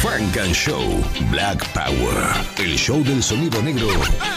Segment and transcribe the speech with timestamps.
[0.00, 0.80] Frank and Show
[1.28, 2.14] Black Power.
[2.58, 3.88] El show del sonido negro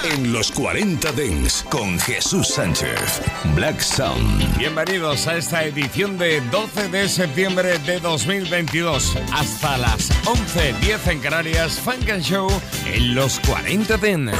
[0.04, 3.21] en los 40 Dents con Jesús Sánchez.
[3.54, 4.57] Black Sound.
[4.57, 9.16] Bienvenidos a esta edición de 12 de septiembre de 2022.
[9.33, 12.50] Hasta las 11.10 en Canarias, Frank and Show
[12.88, 14.38] en los 40 Dents.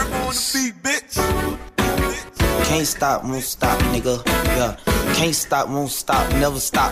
[2.68, 4.24] Can't stop, won't stop, nigga.
[4.56, 4.76] Yeah.
[5.16, 6.92] Can't stop, won't stop, never stop.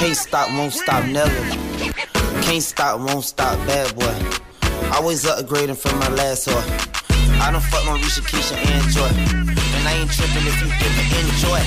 [0.00, 2.23] Can't stop, won't stop, never.
[2.44, 4.14] Can't stop, won't stop, bad boy.
[4.92, 6.60] Always upgrading from my last whore.
[7.40, 9.08] I don't fuck my Risha, Keisha, and Joy.
[9.74, 11.60] And I ain't tripping if you didn't enjoy.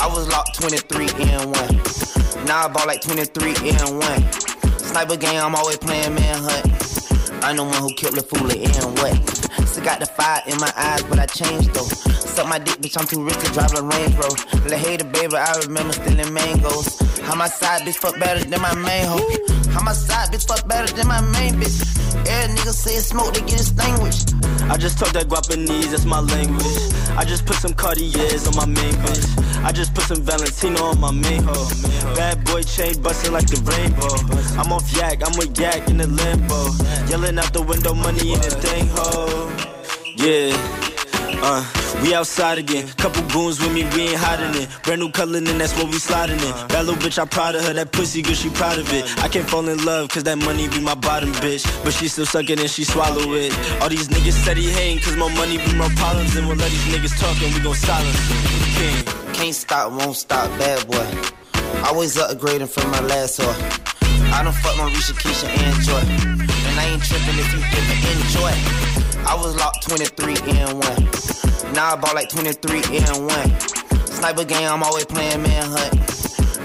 [0.00, 2.46] I was locked 23 and 1.
[2.46, 4.32] Now I bought like 23 and 1.
[4.78, 6.66] Sniper game, I'm always playing manhunt.
[7.44, 9.38] I'm the one who killed the fool and what?
[9.78, 11.86] Still got the fire in my eyes, but I changed though.
[12.10, 14.66] Suck my dick, bitch, I'm too rich to drive a Range Rover.
[14.66, 16.98] Let hater, baby, I remember stealing mangoes.
[17.22, 19.22] How my side bitch fuck better than my main hoe.
[19.70, 21.78] How my side bitch fuck better than my main bitch.
[22.26, 24.34] Every nigga say it's smoke, they get extinguished.
[24.66, 26.66] I just talk that Guapanese, that's my language.
[27.14, 29.62] I just put some Cartiers on my main bitch.
[29.62, 31.70] I just put some Valentino on my main hoe.
[32.18, 34.10] Bad boy chain busting like the rainbow.
[34.58, 36.66] I'm off yak, I'm with yak in the limbo.
[37.06, 39.77] Yelling out the window, money in the thing hoe.
[40.18, 40.50] Yeah.
[41.40, 41.62] Uh,
[42.02, 42.88] we outside again.
[42.98, 44.68] Couple goons with me, we ain't hiding it.
[44.82, 46.52] Brand new color, and that's what we sliding in.
[46.74, 47.72] That little bitch, I proud of her.
[47.72, 49.04] That pussy good, she proud of it.
[49.22, 51.62] I can't fall in love, cause that money be my bottom bitch.
[51.84, 53.54] But she still suck it and she swallow it.
[53.80, 56.34] All these niggas steady hating, cause my money be my problems.
[56.34, 58.18] And we'll let these niggas talk and we gon' silence.
[58.74, 59.34] King.
[59.34, 61.06] Can't stop, won't stop, bad boy.
[61.86, 63.54] Always upgrading from my last whore.
[64.34, 66.47] I don't fuck my Risha, Keisha, and Joy.
[66.78, 68.52] I ain't tripping if you didn't enjoy.
[69.26, 71.74] I was locked 23 and 1.
[71.74, 73.60] Now I bought like 23 and 1.
[74.06, 76.17] Sniper game, I'm always playing manhunt.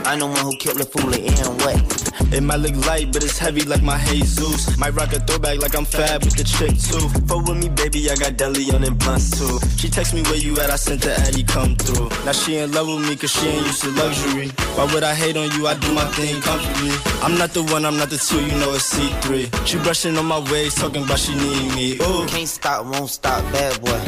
[0.06, 2.04] I know one who killed the fool and what?
[2.34, 4.78] It might look light, but it's heavy like my Jesus.
[4.78, 7.08] Might rock a throwback like I'm fab with the chick too.
[7.28, 9.60] Fuck with me, baby, I got deli on and blunts too.
[9.78, 12.10] She text me where you at, I sent the Addy come through.
[12.26, 14.50] Now she in love with me cause she ain't used to luxury.
[14.76, 15.68] Why would I hate on you?
[15.68, 16.92] I do my thing comfortably.
[17.22, 19.68] I'm not the one, I'm not the two, you know it's C3.
[19.68, 21.96] She brushing on my waist, talking about she need me.
[22.02, 22.26] Ooh.
[22.28, 24.02] Can't stop, won't stop, bad boy.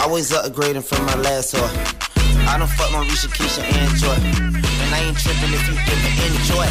[0.00, 2.04] Always upgrading from my last whore.
[2.48, 4.63] I don't fuck my Risha, Keisha, and Joy.
[4.84, 6.68] And I ain't tripping if you didn't enjoy.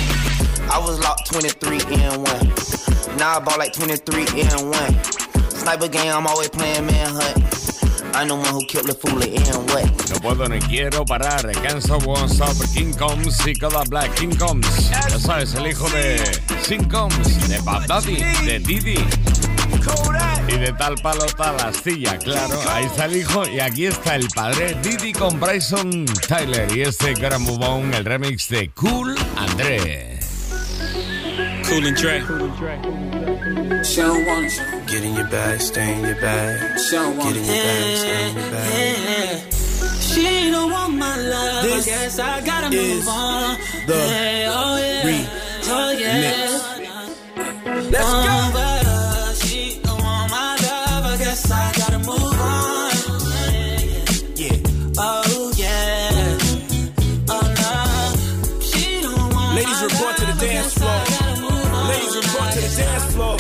[0.69, 3.18] I was locked 23 and 1.
[3.18, 5.03] Now I bought like 23 and 1.
[5.50, 7.53] Sniper game, I'm always playing manhunt.
[8.16, 9.85] I know one who killed the fool and what.
[10.12, 11.41] No puedo ni quiero parar.
[11.63, 14.90] Canso Won't Stop King Combs y Kodak Black King Combs.
[14.91, 16.22] Ya sabes, el hijo de
[16.68, 18.97] King Combs, de Bad Daddy, de Diddy.
[20.48, 22.59] Y de tal palo tal astilla, claro.
[22.70, 26.76] Ahí está el hijo y aquí está el padre Didi con Bryson Tyler.
[26.76, 30.20] Y este Gotta Move On, el remix de Cool André.
[31.68, 32.22] Cool and Dre.
[34.88, 36.78] Get in your bag, stay in your bag.
[36.78, 39.54] Get in your bag, stay in your bag.
[40.02, 41.64] She don't want my love.
[41.64, 43.58] This I guess I gotta is move on.
[43.88, 45.25] the yeah, oh yeah.
[45.68, 46.60] oh yeah.
[47.90, 48.73] Let's Uh, go.
[59.84, 61.04] Ladies my report to the dance floor.
[61.10, 61.88] gotta move on.
[61.90, 63.36] Ladies report to the dance floor.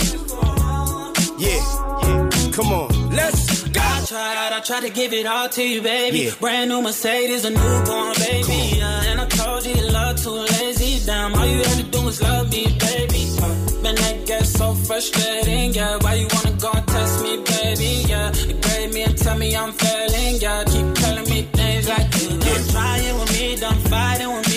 [1.39, 1.63] Yeah.
[2.03, 2.51] yeah.
[2.51, 3.15] Come on.
[3.15, 3.79] Let's go.
[3.81, 6.19] I tried, I tried to give it all to you, baby.
[6.19, 6.31] Yeah.
[6.41, 8.77] Brand new Mercedes, a newborn baby.
[8.77, 11.05] Yeah, and I told you love too lazy.
[11.05, 13.23] Damn, all you had to do was love me, baby.
[13.41, 15.73] Uh, man, that gets so frustrating.
[15.73, 18.03] Yeah, why you wanna go and test me, baby?
[18.09, 20.35] Yeah, you grade me and tell me I'm failing.
[20.41, 24.52] Yeah, keep telling me things like you done trying with me, done fighting with me.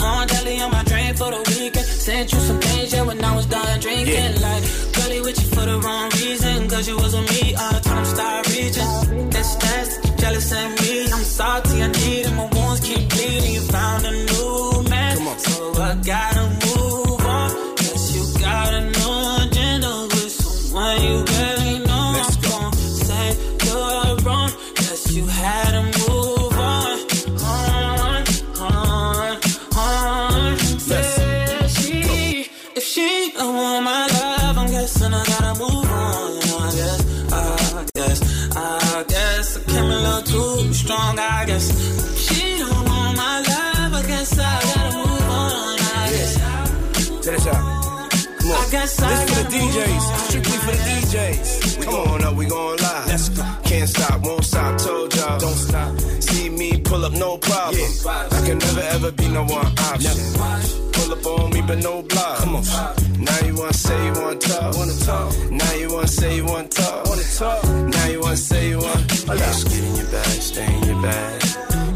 [0.00, 1.86] On deli on my drain for the weekend.
[1.86, 4.14] Sent you some things, yeah, when I was done drinking.
[4.14, 4.46] Yeah.
[4.46, 4.62] Like,
[4.94, 6.68] girlie with you for the wrong reason.
[6.68, 9.30] Cause you was with me, all the time start reaching.
[9.30, 11.12] That's that's jealous of me.
[11.12, 11.67] I'm salty,
[48.70, 51.78] This for the DJs, strictly for the DJs.
[51.78, 53.06] We going up, we going live.
[53.06, 53.42] Let's go.
[53.64, 55.38] Can't stop, won't stop, told y'all.
[55.38, 56.00] Don't stop.
[56.20, 57.80] See me pull up, no problem.
[57.80, 58.28] Yeah.
[58.30, 60.92] I can never ever be no one option.
[60.92, 62.38] Pull up on me, but no block.
[62.40, 62.64] Come on.
[63.18, 64.76] Now you wanna say you want talk.
[64.76, 65.50] Wanna talk?
[65.50, 67.06] Now you wanna say you want talk.
[67.06, 67.64] Wanna talk?
[67.64, 69.06] Now you wanna say you wanna.
[69.06, 71.40] Just get in your bag, stay in your bag.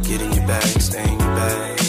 [0.04, 1.81] Get in your bag, stay in your bag.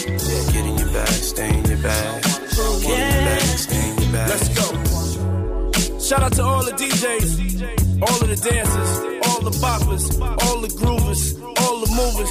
[6.14, 10.06] Shout out to all the DJs, all of the dancers, all the boppers,
[10.46, 12.30] all the groovers, all the movers.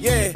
[0.00, 0.30] Yeah.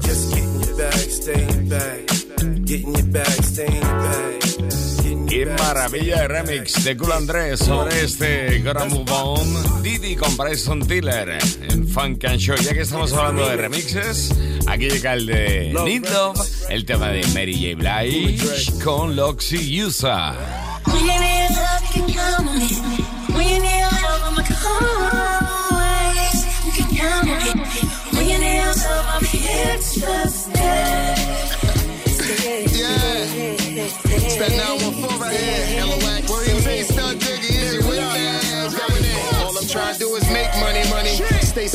[0.00, 2.64] Just get in your bag, stay in your bag.
[2.64, 4.40] Get in your bag, stay in your bag.
[4.40, 9.82] Get in Qué maravilla de remix de Cool Andrés sobre este Gotta Move On.
[9.82, 11.36] Didi con Bryson Tiller
[11.68, 12.56] en Funk and Show.
[12.56, 14.30] Ya que estamos hablando de remixes,
[14.66, 18.02] aquí llega el de Love, el tema de Mary J.
[18.04, 19.82] Blige con Loxy.
[22.30, 24.86] When you need love, come
[25.72, 26.38] always.
[26.64, 27.80] You can count on me.
[28.12, 31.16] When you need love, I'm here to stay.
[32.78, 33.26] Yeah,
[34.14, 35.82] it's that 914 right here.
[35.82, 36.29] LOAC.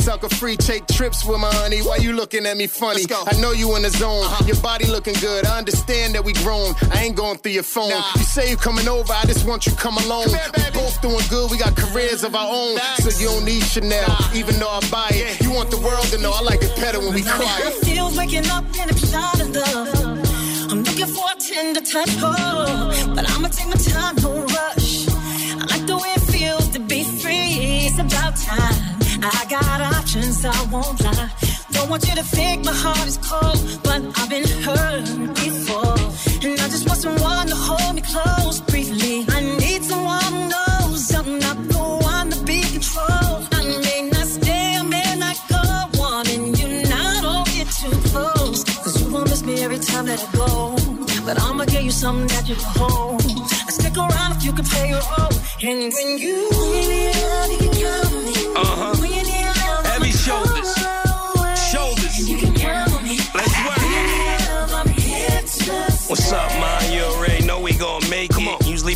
[0.06, 1.80] Sucker free, take trips with my honey.
[1.82, 3.02] Why you looking at me funny?
[3.10, 4.22] I know you in the zone.
[4.22, 4.44] Uh-huh.
[4.46, 5.44] Your body looking good.
[5.44, 6.74] I understand that we grown.
[6.94, 7.90] I ain't going through your phone.
[8.14, 10.28] You say you coming over, I just want you come alone.
[10.30, 11.50] we both doing good.
[11.50, 12.78] We got careers of our own.
[13.02, 15.42] So you don't need Chanel, even though I buy it.
[15.42, 17.74] You want the world to know I like it better when we I quiet.
[17.82, 20.70] feel waking up in a shot of love.
[20.70, 25.08] I'm looking for a tender touch, oh, but I'ma take my time, no rush.
[25.10, 27.90] I like the way it feels to be free.
[27.90, 28.85] It's about time.
[29.24, 31.30] I got options, I won't lie.
[31.72, 35.04] Don't want you to think my heart is cold, but I've been hurt
[35.34, 35.98] before.
[36.44, 39.24] And I just want someone to hold me close briefly.
[39.28, 43.48] I need someone who knows I'm not the one to be controlled.
[43.52, 45.62] I may not stay, I may not go.
[46.00, 48.64] Wanting you now, don't get too close.
[48.82, 50.76] Cause you won't miss me every time that I go.
[51.24, 53.22] But I'ma give you something that you can hold.
[53.22, 55.36] I stick around if you can play your role.
[55.62, 56.50] And when you
[56.90, 58.25] need love, you can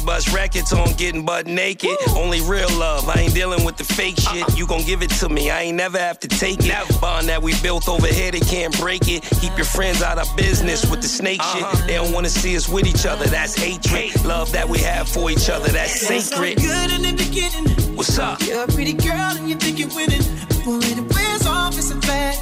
[0.05, 1.97] bust records on getting butt naked.
[2.17, 3.09] Only real love.
[3.09, 4.45] I ain't dealing with the fake shit.
[4.57, 5.51] You gon' give it to me.
[5.51, 7.01] I ain't never have to take it.
[7.01, 9.23] Bond that we built over here, they can't break it.
[9.41, 11.63] Keep your friends out of business with the snake shit.
[11.63, 11.87] Uh-huh.
[11.87, 13.27] They don't wanna see us with each other.
[13.27, 14.25] That's hatred.
[14.25, 15.69] Love that we have for each other.
[15.69, 16.57] That's sacred.
[16.57, 17.97] Good in the beginning.
[17.97, 18.41] What's up?
[18.43, 20.23] You're a pretty girl and you think you're winning.
[20.65, 22.37] When it wears off, it's a bad.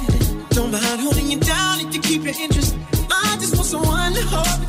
[0.51, 2.75] Don't mind holding you down if you keep your interest.
[3.11, 4.68] I just want someone to hold me close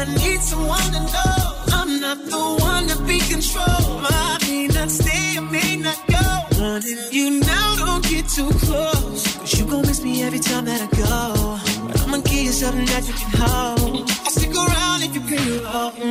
[0.00, 1.36] I need someone to know
[1.76, 4.00] I'm not the one to be controlled.
[4.08, 6.24] I may not stay, I may not go.
[6.58, 9.36] Wanting you now, don't get too close.
[9.36, 11.58] Cause you gon' miss me every time that I go.
[11.86, 14.10] But I'ma give you something that you can hold.
[14.24, 15.60] I'll stick around if you play you.
[15.68, 16.08] Okay.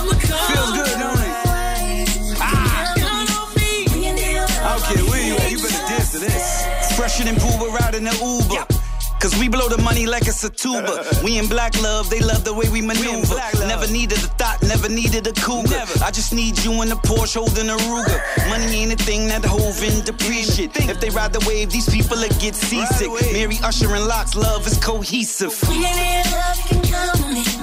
[0.00, 1.32] I'ma come Feels good, don't it?
[2.40, 2.94] Ah.
[4.64, 6.64] I care where you at, you better dance to this.
[6.96, 8.81] Fresher than Booba riding the Uber.
[9.22, 11.06] Cause we blow the money like it's a tuba.
[11.22, 13.36] We in black love, they love the way we maneuver.
[13.68, 15.84] Never needed a thought, never needed a cougar.
[16.02, 18.18] I just need you in the Porsche holding a Ruger.
[18.50, 20.74] Money ain't a thing that hove in depreciate.
[20.74, 23.12] If they ride the wave, these people will get seasick.
[23.32, 25.54] Mary Usher and Locks, love is cohesive.
[25.68, 27.61] When you need love, you can count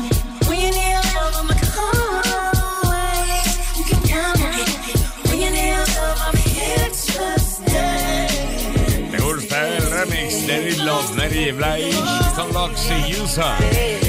[10.61, 11.51] Need Love, Mary.
[11.51, 11.95] Blige
[12.35, 13.57] con Loxy Usa?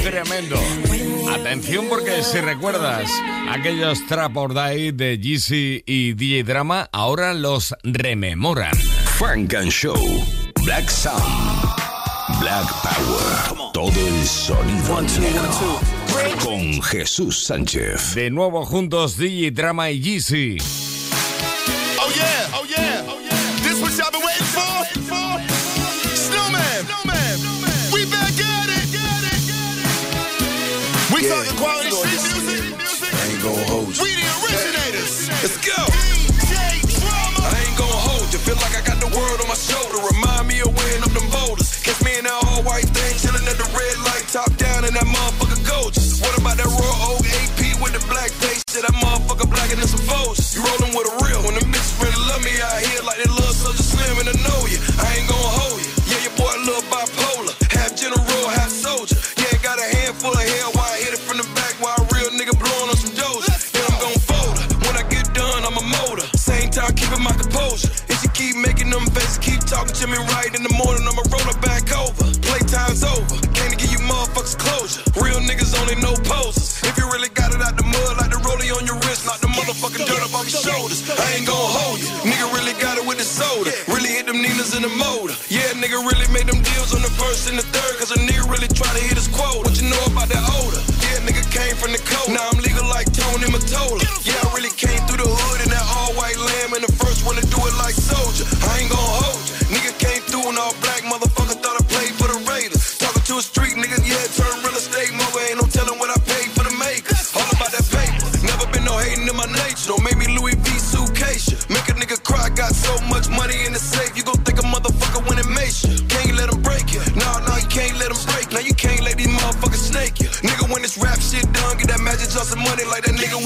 [0.03, 0.57] Tremendo.
[1.33, 3.09] Atención porque si recuerdas
[3.49, 8.75] aquellos Trap or Die de Jeezy y DJ Drama, ahora los rememoran.
[9.17, 9.95] Funk and Show.
[10.63, 11.23] Black Sound.
[12.39, 13.71] Black Power.
[13.73, 15.79] Todo el sonido negro.
[16.43, 18.15] Con Jesús Sánchez.
[18.15, 20.57] De nuevo juntos DJ Drama y Jeezy.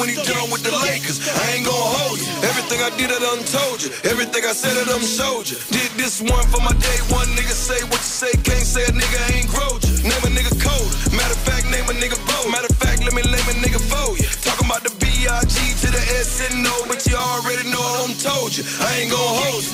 [0.05, 1.17] When he done with the Lakers.
[1.25, 2.29] I ain't gon' hold you.
[2.45, 3.89] Everything I did, I done told you.
[4.05, 5.57] Everything I said, I done showed you.
[5.74, 7.25] Did this one for my day one.
[7.33, 10.05] Nigga say what you say, can't say a nigga ain't growed you.
[10.05, 10.89] Name a nigga code.
[11.09, 12.53] Matter of fact, name a nigga bold.
[12.53, 13.81] Matter of fact, let me name a nigga
[14.21, 14.29] you.
[14.45, 18.62] Talking about the B-I-G to the S-N-O, but you already know I done told you.
[18.85, 19.74] I ain't gon' hold you.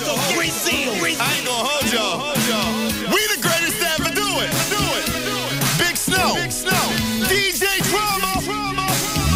[1.19, 2.23] I ain't gonna hold y'all.
[3.11, 4.00] We the greatest ever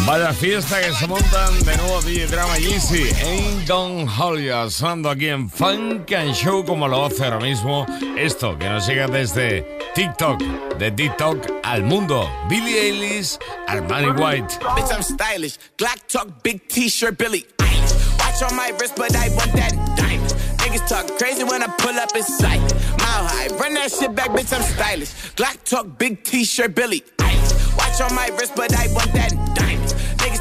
[0.06, 3.10] Vaya fiesta que se montan de nuevo DJ Drama y Easy.
[3.24, 7.84] Ain't Gonna Hold Ya, sonando aquí en Funk and Show como lo hace ahora mismo
[8.16, 9.62] esto que nos llega desde
[9.96, 10.40] TikTok,
[10.78, 12.30] de TikTok al mundo.
[12.48, 13.36] Billie Eilish,
[13.66, 14.60] Armani White.
[14.76, 15.58] Bitch, I'm stylish.
[15.76, 18.18] Glock talk, big t-shirt, Billy Eilish.
[18.20, 20.34] Watch on my wrist, but I want that diamond.
[20.58, 22.60] Niggas talk crazy when I pull up in sight.
[22.98, 25.10] Mile high, run that shit back, bitch, I'm stylish.
[25.34, 27.76] Glock talk, big t-shirt, Billy Eilish.
[27.76, 29.95] Watch on my wrist, but I want that diamond.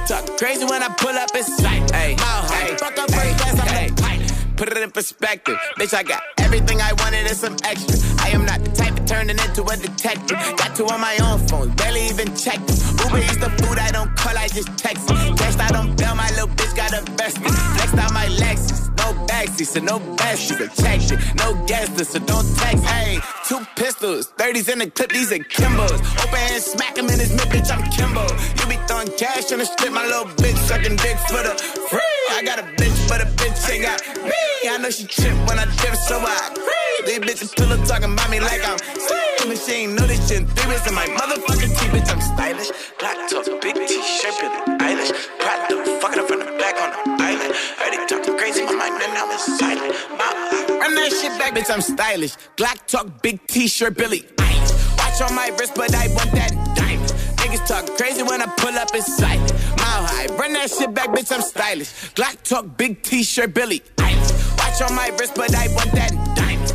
[0.07, 1.91] Talk crazy when I pull up in sight.
[1.91, 4.55] Mile high, fuck up first class, I'm.
[4.55, 5.57] Put it in perspective.
[5.79, 7.97] Bitch, I got everything I wanted and some extra.
[8.23, 10.37] I am not the type turning into a detective.
[10.57, 12.77] Got two on my own phone, barely even check them.
[13.05, 15.07] Uber eats the food I don't call, I just text.
[15.07, 17.51] Cashed out on bail, my little bitch got a invested.
[17.75, 20.57] Flexed out my Lexus, no backseat, so no bestie.
[20.57, 22.83] So check it, no guesses, so don't text.
[22.85, 25.99] Hey, two pistols, 30s in the clip, these are Kimbos.
[26.23, 28.25] Open hand, smack him in his mid, bitch, I'm Kimbo.
[28.59, 31.53] You be throwing cash on the strip, my little bitch sucking dick for the
[31.89, 32.15] free.
[32.31, 34.69] I got a bitch, but a bitch ain't got me.
[34.69, 36.73] I know she trip when I drip, so I agree.
[37.05, 40.75] These bitches pillow talking about me like I'm And she ain't know this shit three
[40.87, 42.71] in my motherfucking teeth, bitch, I'm stylish.
[42.99, 45.11] Black top, big t-shirt, Billie Eilish.
[45.39, 47.53] Proud to fuck it up from the back on the island.
[47.77, 49.93] Heard talking crazy, my mind, and now it's silent.
[50.17, 52.35] My- Run that shit back, bitch, I'm stylish.
[52.55, 54.97] Glock talk, big t-shirt, Billie Eilish.
[54.97, 57.09] Watch on my wrist, but I want that diamond.
[57.37, 59.39] Niggas talk crazy when I pull up in sight.
[59.77, 61.91] Mile high, run that shit back, bitch, I'm stylish.
[62.15, 64.57] Glock talk, big t-shirt, Billie Eilish.
[64.57, 66.73] Watch on my wrist, but I want that diamond.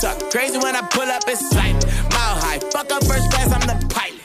[0.00, 1.84] Talk crazy when I pull up in sight.
[2.12, 4.20] Mile high, fuck up first class, I'm the pilot.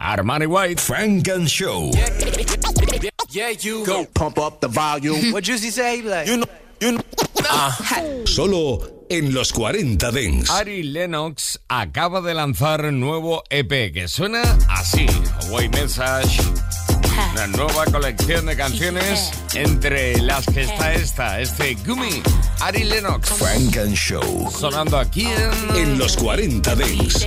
[0.00, 0.80] Armani White.
[0.80, 1.90] Frank and Show.
[3.30, 5.32] Yeah, you go pump up the volume.
[5.32, 6.02] what Juicy say?
[6.02, 6.46] Like, you know,
[6.80, 8.24] you know.
[8.24, 10.50] Solo en los 40 Dents.
[10.50, 15.06] Ari Lennox acaba de lanzar nuevo EP que suena así.
[15.48, 16.40] Away Message.
[17.34, 22.22] Una nueva colección de canciones entre las que está esta, este Gumi.
[22.60, 23.28] Ari Lennox.
[23.30, 24.52] Frank and Show.
[24.56, 25.76] Sonando aquí en...
[25.76, 27.26] En los 40 Dents.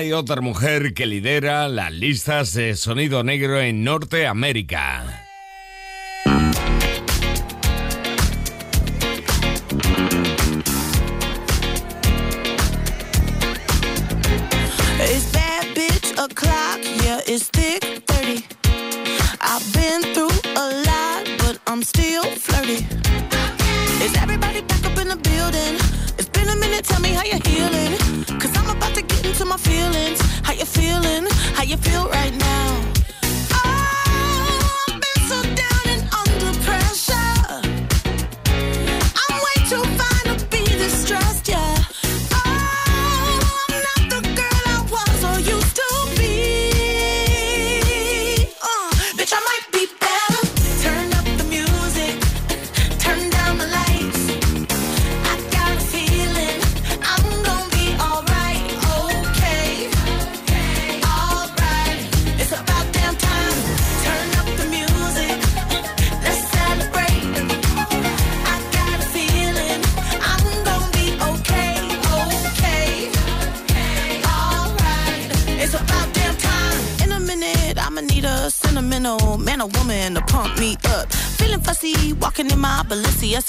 [0.00, 5.09] hay otra mujer que lidera las listas de sonido negro en Norteamérica.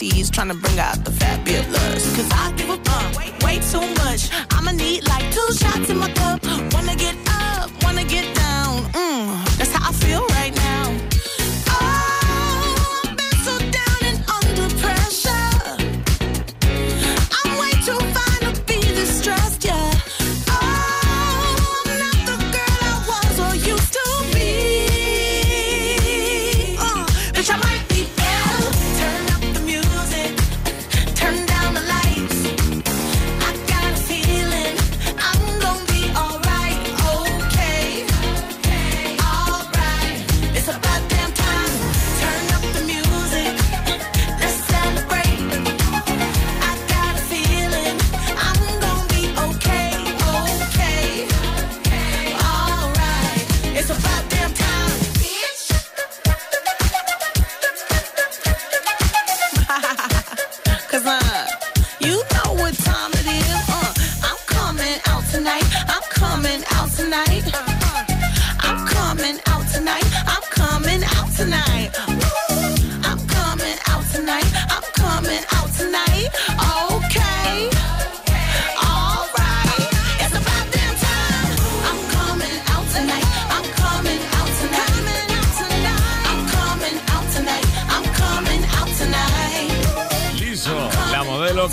[0.02, 1.21] He's trying to bring out the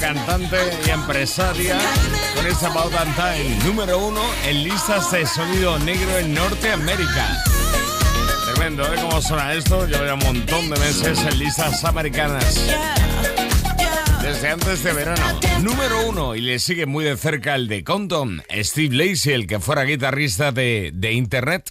[0.01, 0.57] cantante
[0.87, 1.79] y empresaria,
[2.35, 7.43] con esta About Time, número uno en listas de sonido negro en Norteamérica.
[8.45, 8.97] Tremendo, ¿eh?
[9.01, 9.87] ¿Cómo suena esto?
[9.87, 12.61] Lleva ya un montón de meses en listas americanas.
[14.23, 15.41] Desde antes de verano.
[15.63, 19.59] Número uno, y le sigue muy de cerca el de Compton, Steve Lacey, el que
[19.59, 21.71] fuera guitarrista de, de Internet.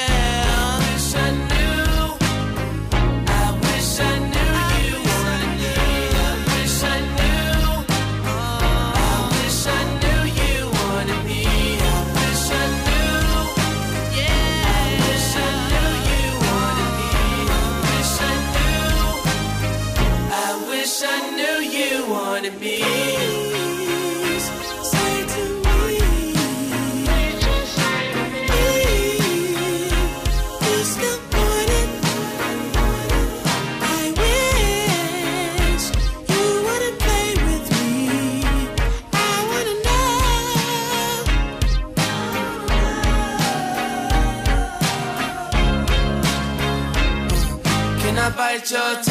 [48.71, 49.10] your time.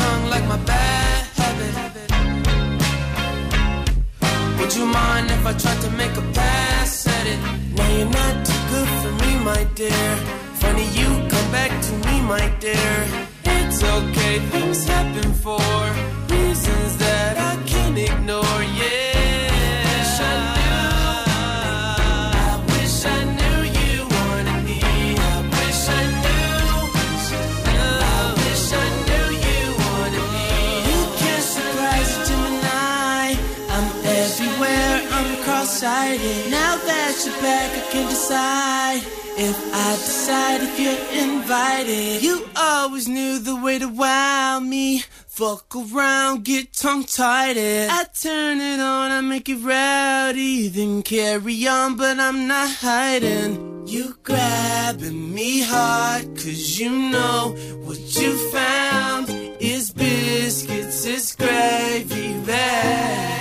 [45.40, 47.56] Fuck around, get tongue-tied.
[47.56, 53.86] I turn it on, I make it rowdy, then carry on, but I'm not hiding.
[53.86, 63.39] You grabbing me hard, cause you know what you found is biscuits, is gravy bag.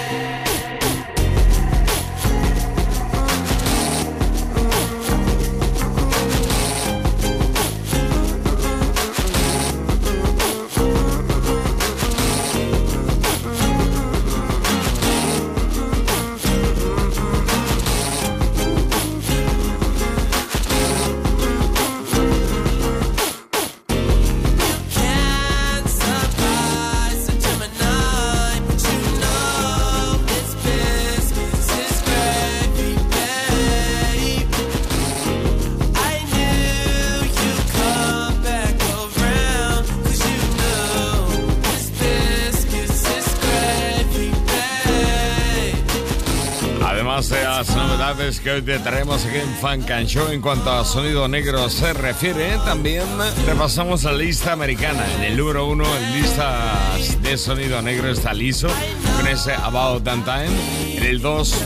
[48.10, 51.70] Novedades que hoy te traemos aquí en Funk and Show en cuanto a sonido negro
[51.70, 53.04] se refiere, también
[53.46, 55.06] repasamos la lista americana.
[55.16, 58.68] En el número uno, en listas de sonido negro está liso,
[59.16, 60.98] con ese About That Time.
[60.98, 61.66] En el 2,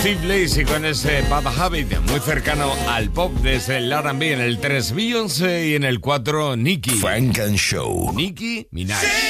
[0.00, 4.32] Steve Lacey con ese Bad Habit, muy cercano al pop desde el R&B.
[4.32, 6.90] En el 3, Beyoncé y en el 4, Nicki.
[6.92, 8.12] Funk and Show.
[8.14, 9.29] Nicki Minaj.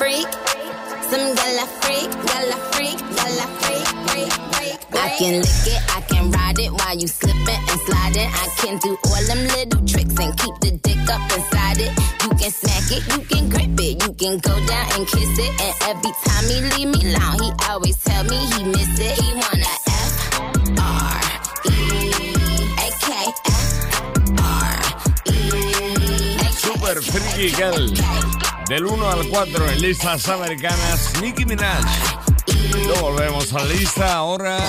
[0.00, 0.72] freak, freak.
[1.10, 4.78] Some gala freak, gala freak, gala freak, freak, freak.
[4.96, 8.30] I can lick it, I can ride it while you slipping and sliding.
[8.32, 11.92] I can do all them little tricks and keep the dick up inside it.
[12.24, 15.52] You can smack it, you can grip it, you can go down and kiss it.
[15.66, 19.14] And every time he leave me alone, he always tell me he miss it.
[19.20, 20.14] He wanna F
[20.80, 21.20] R
[21.68, 21.76] E
[22.84, 23.08] A K
[23.44, 23.68] F
[24.40, 24.80] R
[25.28, 25.38] E
[26.36, 28.49] A K Super.
[28.70, 31.84] Del 1 al 4 en listas americanas, Nicki Minaj.
[32.86, 34.60] Lo volvemos a la lista ahora.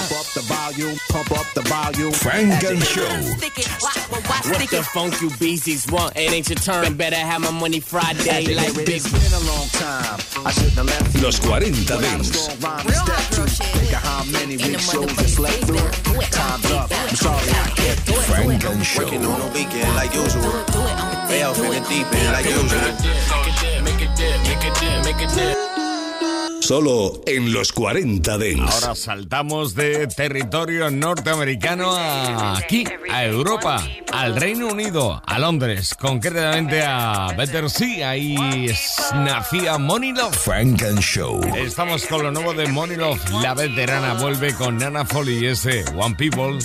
[2.13, 3.03] Frank and Show.
[4.49, 6.17] What the funk you beasties want?
[6.17, 6.97] It ain't your turn.
[6.97, 9.03] Better have my money Friday like big.
[9.03, 10.19] been a long time.
[10.47, 11.21] I shouldn't have left you.
[11.21, 12.47] Los 40 Dents.
[12.47, 15.77] Think of how many big shows I slept through.
[16.31, 16.89] Time's up.
[16.91, 18.15] I'm sorry I kept you.
[18.15, 19.03] Frank and Show.
[19.03, 20.41] Working on the weekend like usual.
[21.29, 23.70] Way off in the deep end like usual.
[26.61, 28.71] Solo en los 40 Dents.
[28.83, 36.81] Ahora saltamos de territorio norteamericano a aquí, a Europa, al Reino Unido, a Londres, concretamente
[36.83, 38.11] a Battersea.
[38.11, 40.35] Ahí es- nacía Money Love.
[40.37, 41.41] Frank and Show.
[41.57, 43.19] Estamos con lo nuevo de Money Love.
[43.41, 46.59] La veterana vuelve con Nana Foley y ese One People.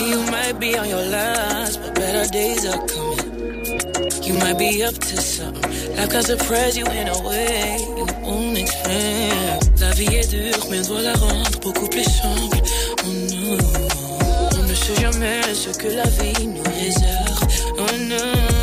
[0.00, 4.22] You might be on your last, but better days are coming.
[4.22, 5.96] You might be up to something.
[5.96, 9.80] Life can surprise you in a way you won't expect.
[9.80, 12.58] La vie est dure, mais on doit la rendre beaucoup plus simple.
[13.04, 13.58] Oh non,
[14.58, 17.40] on ne sait jamais ce que la vie nous réserve.
[17.78, 18.58] Oh non.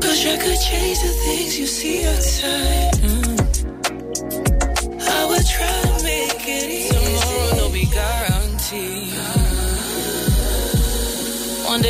[0.00, 3.39] Cause you could chase the things you see outside.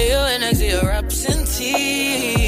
[0.01, 2.40] One day you're an exit or absentee.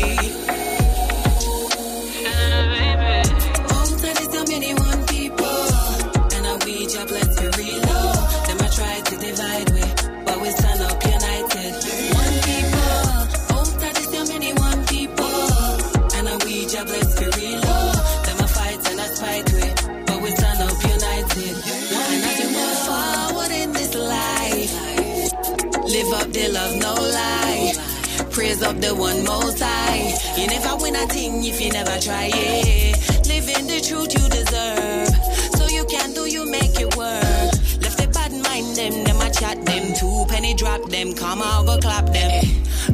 [28.52, 30.12] Praise up the one most high.
[30.36, 33.26] You never win a thing if you never try it.
[33.26, 35.08] Living the truth you deserve.
[35.56, 37.48] So you can do, you make it work.
[37.80, 39.94] Left the bad mind them, them a chat them.
[39.94, 42.44] Two penny drop them, come go clap them.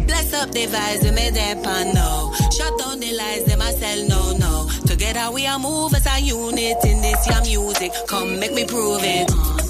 [0.06, 2.32] Bless up the vibes, we made them pan no.
[2.56, 4.70] Shut down the lies, them I sell no, no.
[4.86, 7.90] Together we are move as a unit in this your music.
[8.06, 9.67] Come make me prove it.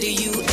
[0.00, 0.49] To the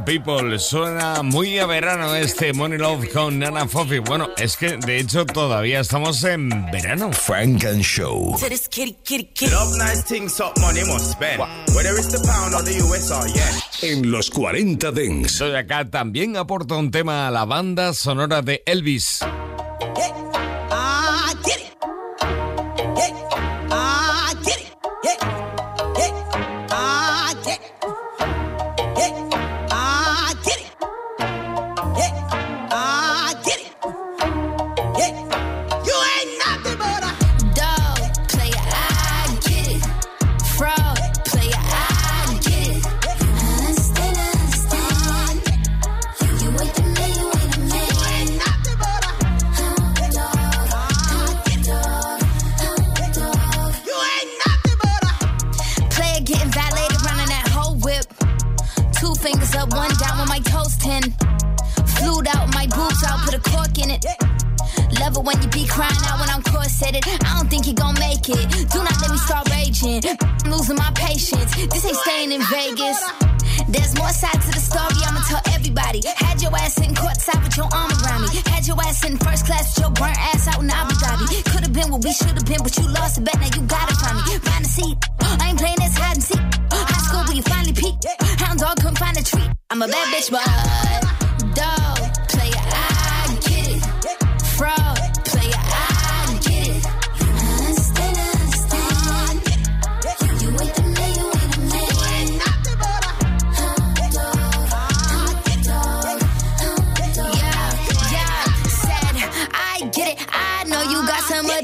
[0.00, 0.58] people.
[0.58, 3.98] Suena muy a verano este Money Love con Nana Fofi.
[3.98, 7.12] Bueno, es que de hecho todavía estamos en verano.
[7.12, 8.36] Frank and Show.
[8.40, 9.52] To this kitty, kitty, kitty.
[9.52, 11.40] Love nice things, up money must spend.
[11.74, 13.54] Whether it's the pound or the US or yen.
[13.82, 15.32] En los 40 Dents.
[15.32, 19.20] Soy acá también aporta un tema a la banda sonora de Elvis.
[79.62, 81.44] With your burnt ass out in Abu Dhabi.
[81.52, 84.16] Could've been what we should've been, but you lost the bet, now you gotta find
[84.16, 84.38] me.
[84.38, 84.96] Find a seat.
[85.20, 86.40] I ain't playing this hide and seek.
[86.72, 87.94] High school you finally peak.
[88.40, 89.50] Hound dog couldn't find a treat.
[89.70, 91.01] I'm a bad bitch, but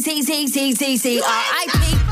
[0.00, 2.00] Z, Z, Z, Z, Z, Z, Z, R.I.P.
[2.00, 2.09] Dog,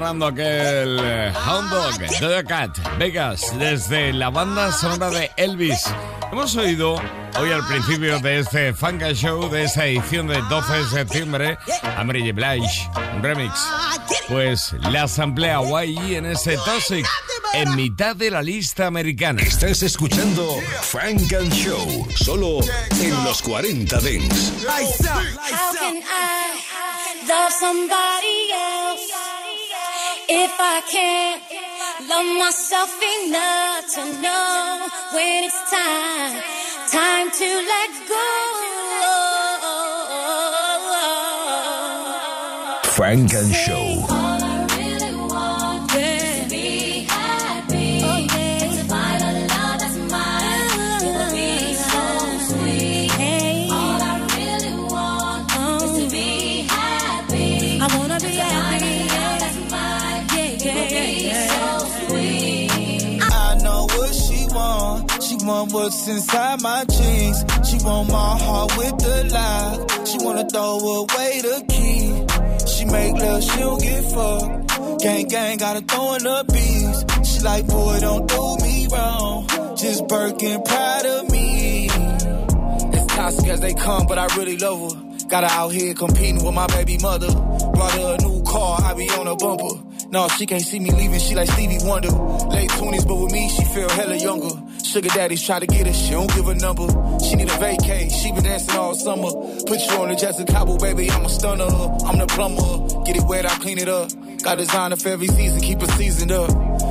[0.00, 0.06] dog.
[0.06, 5.84] Rememorando aquel eh, Hound Dog, Doja Cat, Vegas, desde la banda sonora de Elvis.
[6.30, 7.00] Hemos oído
[7.38, 11.58] hoy al principio de este Funka Show, de esa edición del 12 de septiembre,
[11.96, 12.32] a Mary J.
[12.34, 13.52] Blige, un remix.
[14.28, 17.06] Pues la asamblea YE en ese Toxic,
[17.54, 19.40] en mitad de la lista americana.
[19.40, 22.60] Estás escuchando Frank and Show, solo
[23.00, 24.52] en los 40 Dents.
[27.28, 28.95] Love somebody else
[30.28, 31.42] if I can't
[32.08, 32.90] love myself
[33.22, 36.42] enough to know when it's time,
[36.90, 38.56] time to let go?
[42.96, 44.25] Funk and Show.
[65.86, 67.44] What's inside my jeans.
[67.62, 70.04] She want my heart with the lock.
[70.04, 72.66] She wanna throw away the key.
[72.66, 75.00] She make love, she don't get fucked.
[75.00, 77.30] Gang gang, gotta throw in the beats.
[77.30, 79.46] She like, boy, don't do me wrong.
[79.76, 81.88] Just Birkin, proud of me.
[81.88, 85.28] As toxic as they come, but I really love her.
[85.28, 87.30] Got her out here competing with my baby mother.
[87.30, 89.86] Brought her a new car, I be on a bumper.
[90.10, 92.10] No, she can't see me leaving, she like Stevie Wonder.
[92.10, 94.65] Late 20s, but with me, she feel hella younger.
[94.86, 96.86] Sugar daddies try to get her, she don't give a number.
[97.24, 99.30] She need a vacay, she been dancing all summer.
[99.66, 101.64] Put you on the Jessica Cabo, baby, I'm a stunner.
[101.64, 104.10] I'm the plumber, get it wet, I clean it up.
[104.42, 106.48] Got designer for every season, keep it seasoned up.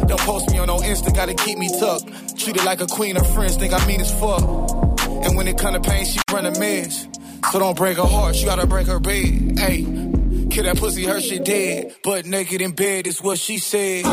[0.07, 2.37] Don't post me on no Insta, gotta keep me tucked.
[2.37, 4.43] Treat her like a queen, her friends think I mean as fuck.
[4.43, 7.07] And when it come to pain, she run a mess.
[7.51, 9.57] So don't break her heart, you gotta break her bed.
[9.57, 9.83] Hey,
[10.51, 11.95] kill that pussy, her shit dead.
[12.03, 14.05] But naked in bed is what she said.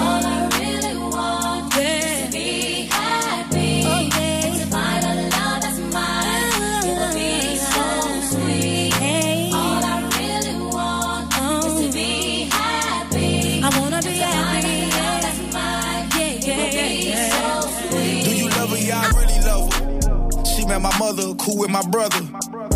[21.26, 22.20] Met cool with my brother.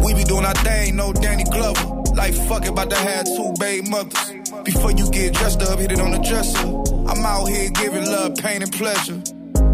[0.03, 1.85] We be doing our thing, no Danny Glover.
[2.15, 4.51] Like fuck about to have two baby mothers.
[4.65, 6.67] Before you get dressed up, hit it on the dresser.
[7.09, 9.23] I'm out here giving love, pain, and pleasure.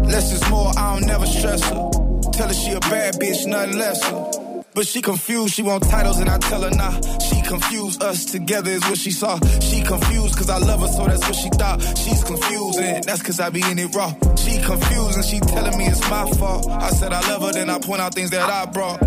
[0.03, 1.89] Less is more, I don't never stress her.
[2.33, 4.42] Tell her she a bad bitch, nothing lesser.
[4.75, 6.99] But she confused, she want titles and I tell her nah.
[7.19, 9.39] She confused, us together is what she saw.
[9.59, 11.81] She confused cause I love her, so that's what she thought.
[11.97, 14.09] She's confused and that's cause I be in it raw.
[14.35, 16.69] She confused and she telling me it's my fault.
[16.69, 19.01] I said I love her, then I point out things that I brought.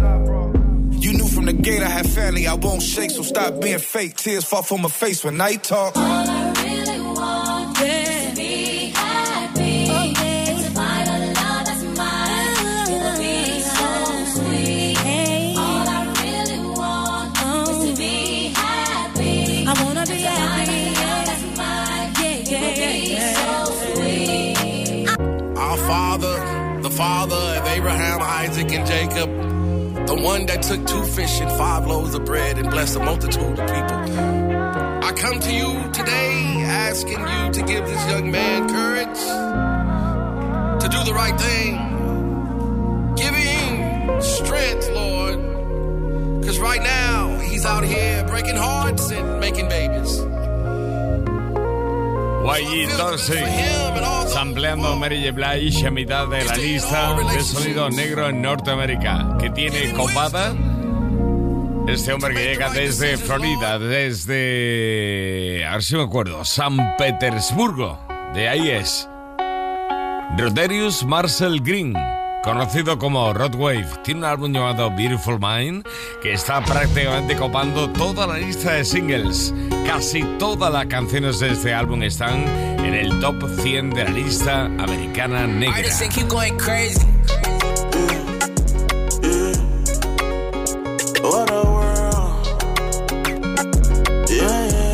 [1.02, 4.16] You knew from the gate I had family, I won't shake, so stop being fake.
[4.16, 5.94] Tears fall from my face when I talk.
[30.22, 33.66] One that took two fish and five loaves of bread and blessed a multitude of
[33.66, 33.98] people.
[35.04, 39.18] I come to you today asking you to give this young man courage
[40.82, 43.14] to do the right thing.
[43.16, 46.40] Give him strength, Lord.
[46.40, 50.20] Because right now, he's out here breaking hearts and making babies.
[52.46, 53.44] YG Dorsey,
[54.28, 55.32] sampleando Mary J.
[55.32, 60.54] Blige a mitad de la lista de sonido negro en Norteamérica, que tiene copada
[61.88, 67.98] este hombre que llega desde Florida, desde, a ver si me acuerdo, San Petersburgo,
[68.32, 69.08] de ahí es
[70.38, 71.94] Roderius Marcel Green
[72.46, 75.84] conocido como Rod Wave, tiene un álbum llamado Beautiful Mind
[76.22, 79.52] que está prácticamente copando toda la lista de singles.
[79.84, 82.44] Casi todas las canciones de este álbum están
[82.84, 85.82] en el top 100 de la lista americana negra.
[91.22, 92.46] What a world.
[94.30, 94.86] Yeah, yeah.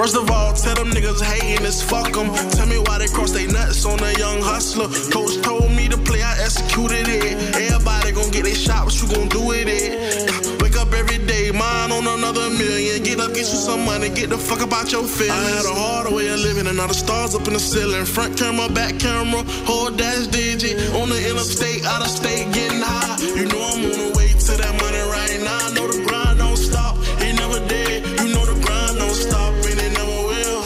[0.00, 2.32] First of all, tell them niggas hating is fuck them.
[2.56, 4.88] Tell me why they cross they nuts on a young hustler.
[5.12, 5.79] Coach told me
[6.22, 7.24] I executed it.
[7.24, 7.72] Eh.
[7.72, 9.92] Everybody gon' get their shot, what you gon' do with it?
[9.92, 10.56] Eh.
[10.60, 13.02] Wake up every day, mine on another million.
[13.02, 15.32] Get up, get you some money, get the fuck about your feelings.
[15.32, 18.04] I had a harder way of living, and now the stars up in the ceiling.
[18.04, 20.78] Front camera, back camera, whole dash digit.
[20.94, 23.16] On the interstate, out of state, getting high.
[23.36, 25.66] You know I'm on the way to that money right now.
[25.66, 28.04] I know the grind don't stop, it never did.
[28.20, 30.62] You know the grind don't stop, and it never will.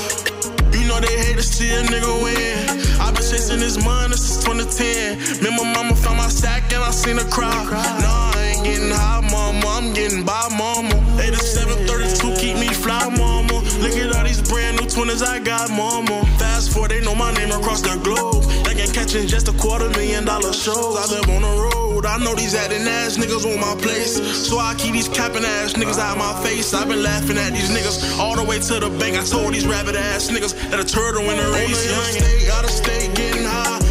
[0.74, 2.68] You know they hate to see a nigga win.
[3.00, 4.13] I've been chasing this money
[4.44, 5.42] since 2010.
[5.42, 7.50] Me and my mama found my sack and I seen her cry.
[7.50, 9.66] Nah, I ain't getting high, mama.
[9.66, 10.94] I'm getting by, mama.
[11.20, 13.60] 8732 keep me fly, mama.
[13.80, 16.24] Look at all these brand new 20s I got, mama.
[16.38, 18.44] Fast forward, they know my name across the globe.
[18.64, 20.96] They can catching just a quarter million dollar shows.
[20.96, 22.06] I live on the road.
[22.06, 24.20] I know these acting ass niggas want my place.
[24.46, 26.74] So I keep these capping ass niggas out of my face.
[26.74, 29.16] I've been laughing at these niggas all the way to the bank.
[29.16, 31.80] I told these rabbit ass niggas that a turtle in the race.
[31.90, 33.83] Young state, out of state, getting high.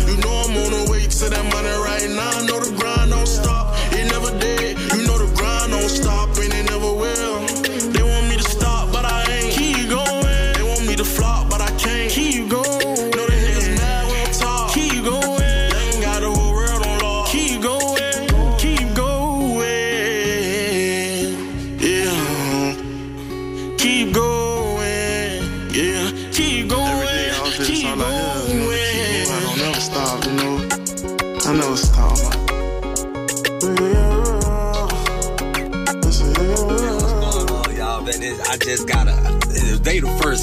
[1.24, 2.40] To that money right now.
[2.40, 2.93] I know the grind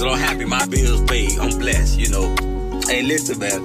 [0.01, 1.39] so I'm happy my bills paid.
[1.39, 2.35] I'm blessed, you know.
[2.89, 3.63] Hey, listen, man.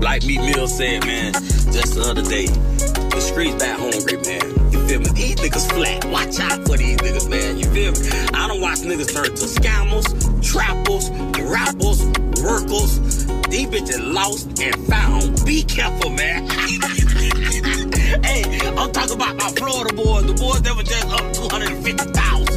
[0.00, 4.46] Like Meat Mill said, man, just the other day, the streets back hungry, man.
[4.70, 5.10] You feel me?
[5.18, 6.04] These niggas flat.
[6.04, 7.58] Watch out for these niggas, man.
[7.58, 8.08] You feel me?
[8.34, 10.06] I don't watch niggas turn to scammers,
[10.46, 11.10] trappers,
[11.42, 12.06] rappers,
[12.38, 13.26] workers.
[13.50, 15.44] These bitches lost and found.
[15.44, 16.46] Be careful, man.
[18.22, 18.44] hey,
[18.78, 22.47] I'm talking about my Florida boys, the boys that were just up 250,000.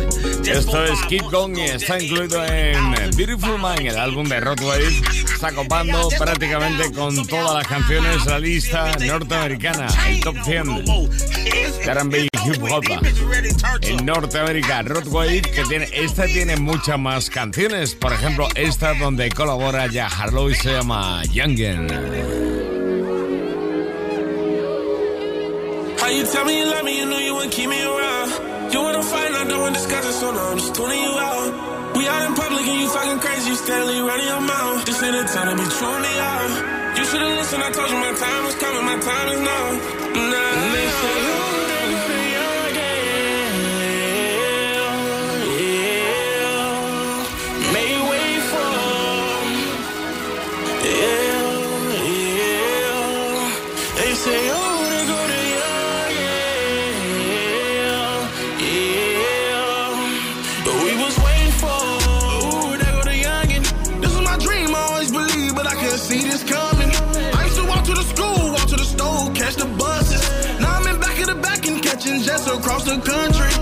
[0.45, 5.01] Esto es Keep Going y está incluido en Beautiful Mind, el álbum de Rod Wave.
[5.34, 12.32] Está copando prácticamente con todas las canciones la lista norteamericana, el top 100 de R&B
[12.45, 12.84] hip hop
[13.82, 14.82] en Norteamérica.
[14.84, 17.95] Rod Wave, que tiene, esta tiene muchas más canciones.
[17.95, 21.88] Por ejemplo, esta donde colabora ya Harlow y se llama Youngin.
[25.99, 28.50] How you tell me you love me, you know you wouldn't keep me around.
[28.72, 31.11] You wanna fight, I don't want to discuss it, so no, I'm just tuning you
[31.11, 31.95] out.
[31.95, 34.86] We out in public and you talking crazy, you steadily running your mouth.
[34.86, 36.97] This ain't the time to be me out.
[36.97, 39.65] You should've listened, I told you my time was coming, my time is now.
[40.32, 41.50] Nah.
[72.86, 73.61] The country.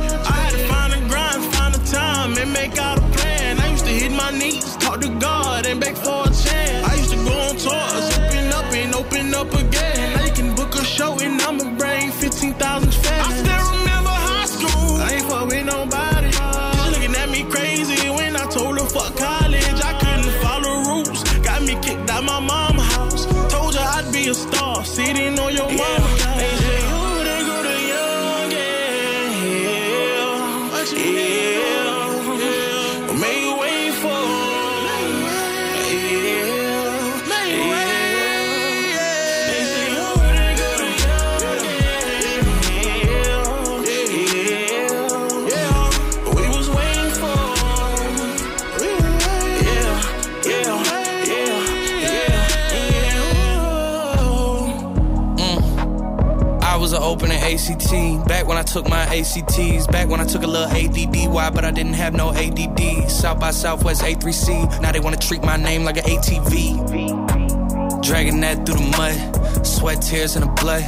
[57.89, 58.23] 18.
[58.25, 59.87] Back when I took my ACTs.
[59.87, 63.09] Back when I took a little ADDY, but I didn't have no ADD.
[63.09, 64.81] South by Southwest A3C.
[64.81, 68.01] Now they wanna treat my name like an ATV.
[68.03, 69.38] Dragging that through the mud.
[69.63, 70.83] Sweat, tears, and the blood.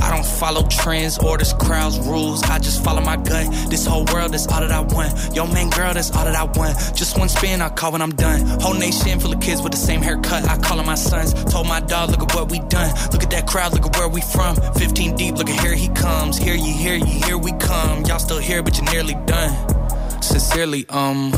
[0.00, 2.42] I don't follow trends, orders, crowds, rules.
[2.44, 3.46] I just follow my gut.
[3.70, 5.34] This whole world is all that I want.
[5.34, 6.76] Yo, man, girl, that's all that I want.
[6.94, 8.46] Just one spin, I call when I'm done.
[8.60, 10.48] Whole nation full of kids with the same haircut.
[10.48, 11.32] I call them my sons.
[11.44, 12.90] Told my dog, look at what we done.
[13.12, 14.56] Look at that crowd, look at where we from.
[14.74, 16.36] 15 deep, look at here he comes.
[16.38, 18.04] Here you, here you, here we come.
[18.04, 20.22] Y'all still here, but you're nearly done.
[20.22, 21.32] Sincerely, um.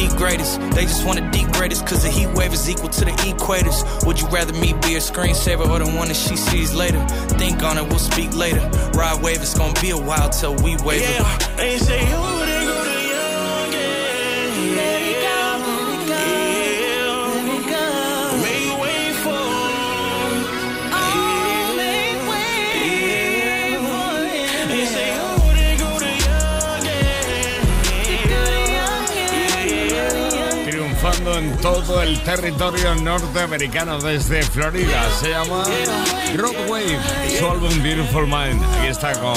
[0.00, 3.04] The greatest, they just want to degrade us cause the heat wave is equal to
[3.04, 3.84] the equators.
[4.06, 7.06] Would you rather me be a screensaver or the one that she sees later?
[7.36, 8.66] Think on it, we'll speak later.
[8.94, 11.20] Ride wave, it's gonna be a while till we wave it.
[11.20, 12.89] Yeah, they say who they go
[31.60, 35.02] todo el territorio norteamericano desde Florida.
[35.20, 35.64] Se llama
[36.36, 36.98] Rock Wave,
[37.38, 38.62] su álbum Beautiful Mind.
[38.78, 39.34] Aquí está con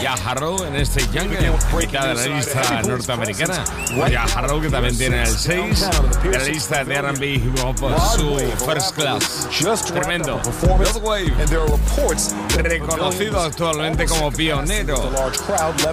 [0.00, 3.64] Ya Harrow en este Jungle, mitad de la lista norteamericana.
[4.10, 5.88] Ya Harrow, que también tiene el 6
[6.22, 7.76] de la lista de RB Hip Hop,
[8.16, 9.48] su First Class.
[9.92, 10.40] Tremendo.
[10.62, 11.32] Rock Wave,
[12.56, 15.10] reconocido actualmente como pionero,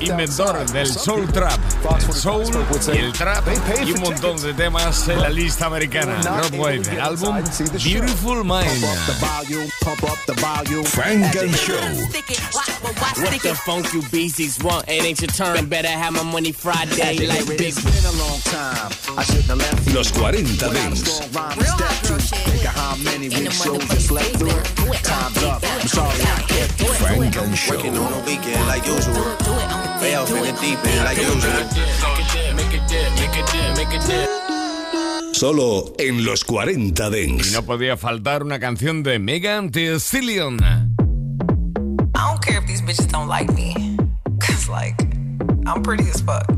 [0.01, 1.60] inventor del Soul Trap,
[1.99, 2.45] el Soul
[2.93, 3.47] y el Trap
[3.86, 6.20] y un montón de temas en la lista americana.
[6.22, 7.36] Rock Wave, el álbum
[7.84, 8.86] Beautiful Mind.
[10.86, 11.76] Frank and Show.
[13.18, 14.88] What the funk you beasties want?
[14.88, 15.68] It ain't your turn.
[15.68, 17.74] Better have my money Friday like big.
[19.93, 20.38] Los 40
[26.58, 26.97] Dents.
[26.97, 27.76] Frank and Show.
[27.76, 29.14] Working on a weekend like usual.
[30.01, 32.68] Way off in the deep end like usual.
[35.34, 37.51] Solo en los 40 Y Dents.
[37.53, 40.58] no podía faltar una canción de Megan Thee Stallion.
[40.60, 40.88] I
[42.16, 43.76] don't care if these bitches don't like me.
[44.39, 44.95] Cause like,
[45.68, 46.57] I'm pretty as fuck.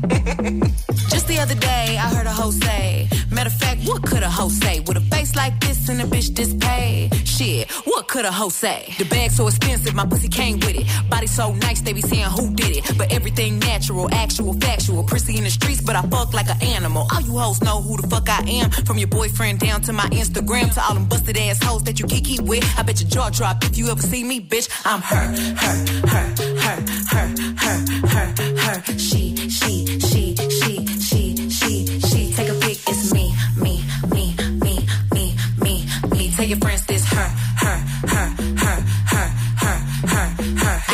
[1.10, 4.30] Just the other day, I heard a hoe say, Matter of fact, what could a
[4.30, 4.80] hoe say?
[4.80, 7.14] With a face like this and a bitch this paid?
[7.26, 8.92] Shit, what could a hoe say?
[8.98, 10.86] The bag so expensive, my pussy came with it.
[11.08, 12.98] Body so nice, they be saying who did it.
[12.98, 15.04] But everything natural, actual, factual.
[15.04, 17.06] Prissy in the streets, but I fuck like an animal.
[17.12, 18.70] All you hoes know who the fuck I am.
[18.70, 22.06] From your boyfriend down to my Instagram, to all them busted ass hoes that you
[22.06, 22.64] kiki with.
[22.78, 24.68] I bet your jaw drop if you ever see me, bitch.
[24.84, 25.26] I'm her,
[25.62, 25.76] her,
[26.08, 26.26] her,
[26.60, 26.78] her,
[27.10, 28.49] her, her, her.
[28.86, 32.32] She, she, she, she, she, she, she.
[32.34, 36.30] Take a pic, it's me, me, me, me, me, me, me.
[36.34, 37.76] Tell your friends this her, her, her,
[38.08, 38.39] her, her, her, her, her.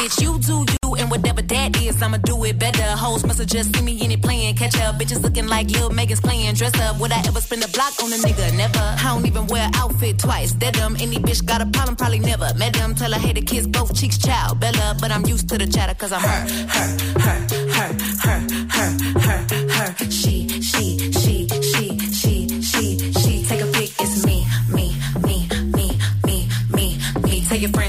[0.07, 2.85] Bitch, you do you and whatever that is, I'ma do it better.
[2.97, 4.95] Hoes must have just seen me in it playing catch up.
[5.01, 7.01] Bitches looking like Lil Megan's playing dress up.
[7.01, 8.57] Would I ever spend a block on a nigga?
[8.57, 8.79] Never.
[8.79, 10.53] I don't even wear outfit twice.
[10.53, 10.97] Dead them.
[11.01, 12.55] Any bitch got a problem, probably never.
[12.55, 14.61] Met them, tell her, hey, the kiss both cheeks, child.
[14.61, 16.29] Bella, but I'm used to the chatter, cause I'm her,
[16.75, 16.89] her,
[17.27, 17.39] her,
[17.75, 17.91] her,
[18.23, 18.41] her,
[18.77, 18.91] her,
[19.27, 19.39] her,
[19.75, 20.11] her.
[20.11, 23.45] She, she, she, she, she, she, she.
[23.45, 24.95] Take a pic, it's me, me,
[25.25, 27.45] me, me, me, me, me.
[27.49, 27.86] Tell your friends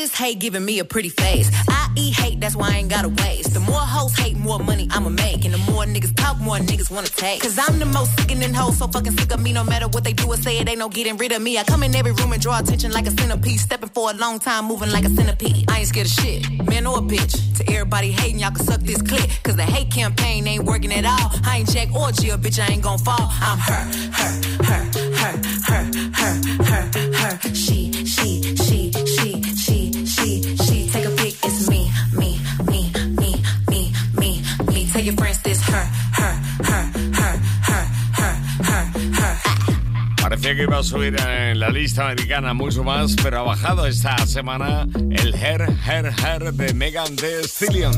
[0.00, 1.50] this hate giving me a pretty face.
[1.68, 3.52] I eat hate, that's why I ain't gotta waste.
[3.52, 5.44] The more hoes hate, more money I'ma make.
[5.44, 7.42] And the more niggas talk, more niggas wanna take.
[7.42, 9.52] Cause I'm the most sickening hoe, so fucking sick of me.
[9.52, 11.58] No matter what they do or say, it ain't no getting rid of me.
[11.58, 13.60] I come in every room and draw attention like a centipede.
[13.60, 15.70] Stepping for a long time, moving like a centipede.
[15.70, 17.34] I ain't scared of shit, man or a bitch.
[17.58, 19.28] To everybody hating, y'all can suck this clip.
[19.42, 21.28] Cause the hate campaign ain't working at all.
[21.44, 23.28] I ain't Jack or Jill, bitch, I ain't gon' fall.
[23.42, 24.30] I'm her, her,
[24.64, 24.99] her, her, her,
[35.00, 37.40] Tell your friends this her, her, her, her.
[40.20, 44.18] Parecía que iba a subir en la lista americana mucho más, pero ha bajado esta
[44.26, 47.94] semana el Her, Her, Her de Megan Thee Stallion.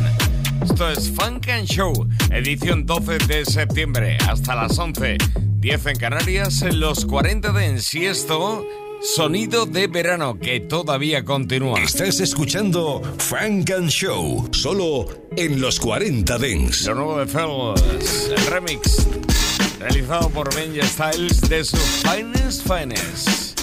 [0.63, 5.19] Esto es Funk and Show, edición 12 de septiembre, hasta las 11,
[5.57, 8.65] 10 en Canarias, en los 40 de Ensiesto,
[9.03, 11.83] sonido de verano que todavía continúa.
[11.83, 14.49] Estás escuchando Frank and Show.
[14.53, 16.87] Solo en los 40 Dents.
[16.87, 17.83] Lo nuevo de Fellows,
[18.31, 19.07] el remix,
[19.79, 23.61] realizado por Benja Styles de su Finest Finest.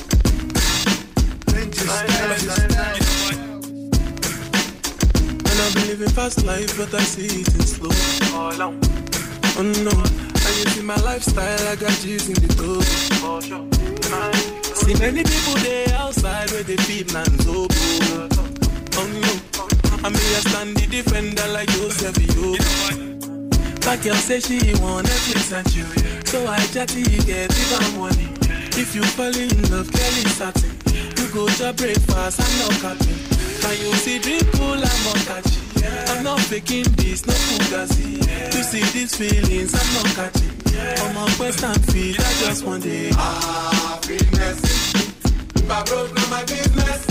[5.61, 7.91] I've been living fast life, but I see it in slow.
[8.33, 12.81] Oh no, and you see my lifestyle, I got G's in the dough.
[12.81, 18.33] See See many people there outside where they feel man so good.
[18.97, 19.33] Oh no,
[20.01, 22.57] I may I stand the defender like Joseph, you.
[23.85, 25.85] That girl say she want Netflix and chill,
[26.25, 28.33] so I chatty get even money.
[28.81, 33.21] If you fall in love, Kelly satin, you go to breakfast and no cutting.
[33.61, 34.17] Can you see
[34.57, 35.69] pull and not catching?
[36.09, 38.25] I'm not faking this, no fugazi.
[38.57, 40.58] You see these feelings, I'm not catching.
[40.77, 43.15] I'm on quest and feel, I just want it.
[43.15, 44.59] Happiness.
[45.55, 47.01] If I broke, now my business.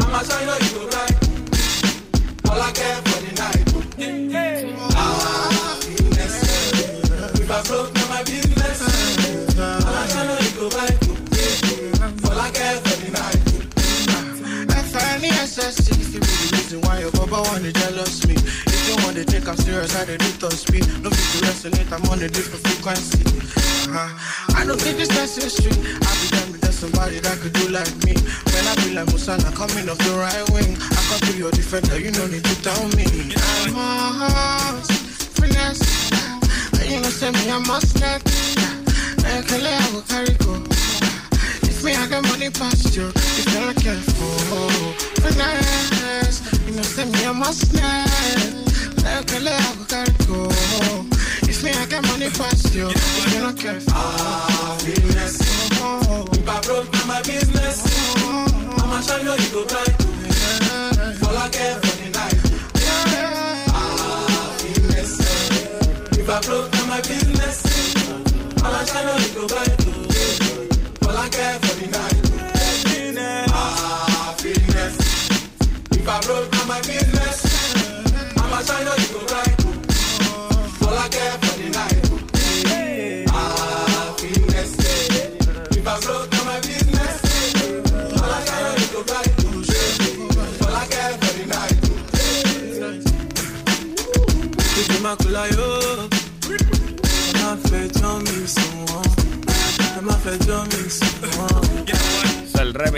[0.00, 1.16] I'ma shine on you right.
[2.50, 3.68] All I care for the night.
[4.94, 6.36] Happiness.
[7.40, 8.80] If I broke, now my business.
[9.58, 10.98] I'ma shine on you right.
[12.24, 13.44] All I care for the night.
[14.70, 18.34] F-I-N-E-S-S-E If you be the reason why your baba wanna jealous me
[18.88, 22.00] You wanna take I'm serious, I dey do top speed No fit to resonate, I'm
[22.08, 23.20] on a different frequency
[23.84, 24.56] uh-huh.
[24.56, 28.16] I don't think this necessary I be done with somebody that could do like me
[28.48, 32.00] When I be like Musana coming off the right wing I come to your defender,
[32.00, 33.04] you no need to tell me
[33.76, 34.80] I'm a
[35.36, 35.84] finesse
[36.88, 38.24] you know say me I must not
[39.28, 40.64] I can will carry go
[41.78, 43.06] if me, I got money past you.
[43.14, 46.42] If you're not careful, finesse.
[46.66, 48.67] You know, send me a must.
[49.08, 50.48] Like a leg, I gotta go.
[56.30, 57.78] If I broke, now my business.
[59.38, 59.94] You go bright.
[61.24, 62.36] All I care for night.
[64.36, 65.12] Happiness.
[66.18, 67.56] If I broke, my business.
[69.34, 69.46] Go.
[69.46, 69.77] All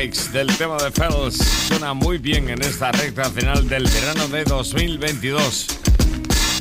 [0.01, 1.36] remix del tema de Fells.
[1.68, 5.66] Suena muy bien en esta recta final del verano de 2022.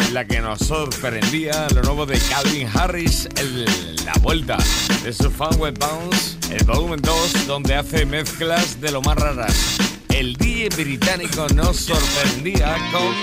[0.08, 4.58] En la que nos sorprendía lo nuevo de Calvin Harris, el- la vuelta
[5.04, 9.54] de su Fun Web Bounce, el volumen 2, donde hace mezclas de lo más raras.
[10.10, 13.14] El DJ británico nos sorprendía con,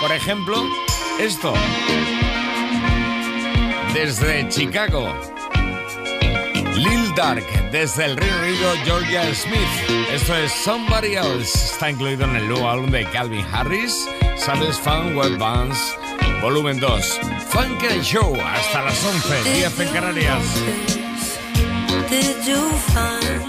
[0.00, 0.64] por ejemplo,
[1.20, 1.52] esto.
[3.94, 5.12] Desde Chicago,
[6.74, 9.58] Lil Dark, desde el Reino Unido, Georgia Smith.
[10.10, 11.72] Esto es Somebody Else.
[11.72, 15.78] Está incluido en el nuevo álbum de Calvin Harris, Sabes Fun Web Bands,
[16.40, 17.20] volumen 2.
[17.48, 20.44] Funk and Show, hasta las 11, 10 en Canarias.
[22.08, 23.46] Did you find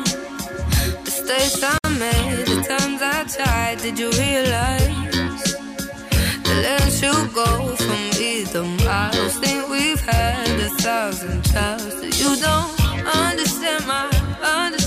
[1.04, 3.80] mistakes I made, the times I tried?
[3.82, 5.56] Did you realize
[6.44, 9.38] the less you go from either miles?
[9.40, 13.53] Think we've had a thousand tries that you don't understand
[13.86, 14.06] my
[14.44, 14.83] understand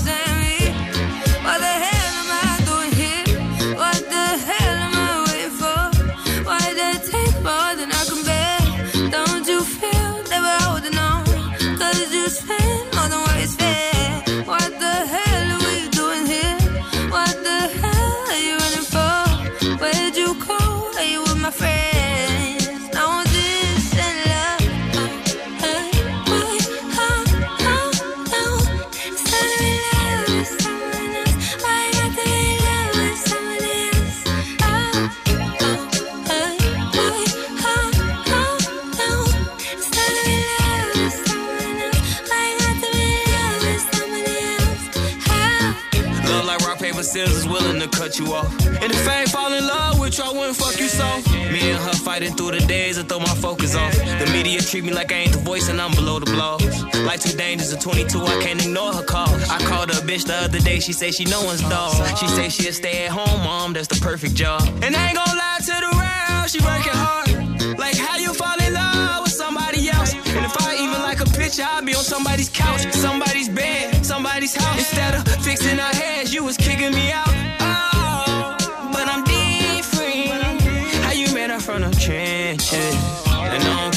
[54.87, 56.63] me like I ain't the voice and I'm below the blows.
[57.05, 59.29] Like two dangerous at 22, I can't ignore her call.
[59.51, 61.95] I called her a bitch the other day, she say she no one's dog.
[62.17, 64.61] She say she a stay at home mom, that's the perfect job.
[64.81, 67.77] And I ain't gonna lie to the round, she working hard.
[67.77, 70.13] Like how you fall in love with somebody else.
[70.13, 74.55] And if I even like a picture, I'll be on somebody's couch, somebody's bed, somebody's
[74.55, 74.79] house.
[74.79, 77.33] Instead of fixing our heads, you was kicking me out.
[77.59, 78.55] Oh,
[78.93, 80.61] but I'm different.
[81.03, 83.26] How you made her from the trenches?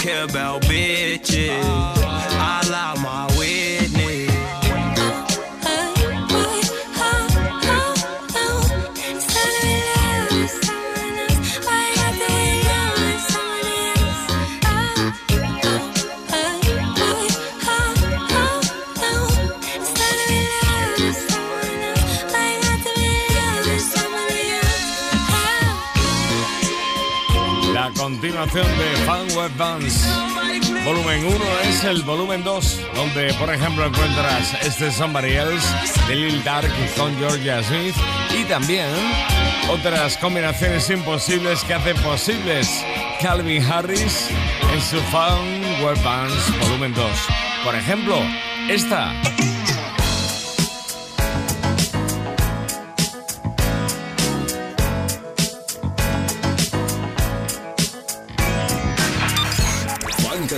[0.01, 2.00] Care about bitches.
[28.41, 30.09] Continuación de Fan Web Dance.
[30.85, 31.37] Volumen 1
[31.69, 35.67] es el volumen 2, donde por ejemplo encuentras este Somebody Else
[36.09, 37.95] de Lil Dark con Georgia Smith
[38.39, 38.89] y también
[39.71, 42.83] otras combinaciones imposibles que hacen posibles
[43.21, 44.29] Calvin Harris
[44.73, 47.11] en su Fan Web Dance volumen 2.
[47.65, 48.17] Por ejemplo,
[48.71, 49.13] esta.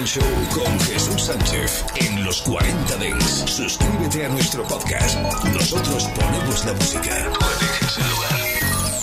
[0.04, 0.22] Show
[0.52, 3.44] con Jesús Sánchez en los 40 Dents.
[3.46, 5.16] Suscríbete a nuestro podcast.
[5.54, 7.16] Nosotros ponemos la música.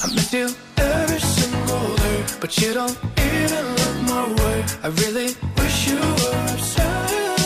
[0.04, 0.48] I miss you
[0.78, 4.64] every single day, but you don't even look my way.
[4.84, 7.40] I really wish you were obsessed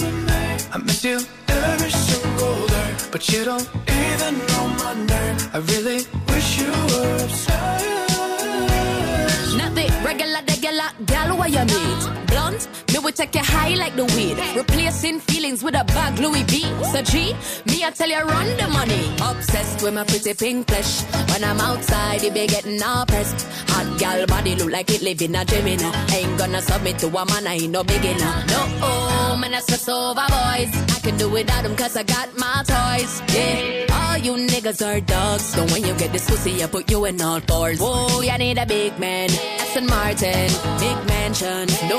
[0.00, 0.56] with me.
[0.72, 5.36] I miss you every single day, but you don't even know my name.
[5.52, 7.86] I really wish you were obsessed.
[9.56, 12.29] Not the regular, regular gal what you.
[12.50, 14.36] Blunt, me will take you high like the weed.
[14.56, 16.60] Replacing feelings with a bag Louis V.
[16.92, 17.34] So G,
[17.66, 19.04] me I tell you run the money.
[19.22, 21.02] Obsessed with my pretty pink flesh.
[21.30, 23.46] When I'm outside, it be getting all pressed.
[23.70, 25.90] Hot gal body look like it live in a Gemini.
[26.14, 28.32] Ain't gonna submit to a man, I ain't no beginner.
[28.48, 30.72] No, oh, man, I stress over boys.
[30.96, 33.22] I can do without them cause I got my toys.
[33.34, 35.44] Yeah, all you niggas are dogs.
[35.44, 37.78] So when you get this pussy, I put you in all fours.
[37.80, 39.30] Whoa, you need a big man.
[39.60, 41.98] Aston Martin, big mansion, no